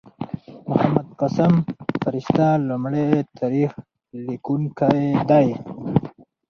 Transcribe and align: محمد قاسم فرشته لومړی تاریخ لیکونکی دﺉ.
محمد 0.69 1.07
قاسم 1.19 1.53
فرشته 2.03 2.45
لومړی 2.67 3.07
تاریخ 3.39 3.71
لیکونکی 4.27 5.03
دﺉ. 5.29 5.53